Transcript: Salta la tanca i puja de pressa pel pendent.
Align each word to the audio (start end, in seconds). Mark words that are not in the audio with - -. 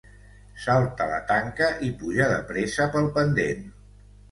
Salta 0.63 1.07
la 1.11 1.19
tanca 1.33 1.69
i 1.89 1.91
puja 2.01 2.31
de 2.33 2.41
pressa 2.51 2.91
pel 2.99 3.13
pendent. 3.21 3.65